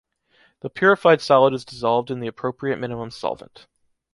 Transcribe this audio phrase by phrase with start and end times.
[0.61, 3.67] The purified solid is dissolved in the appropriate minimum solvent.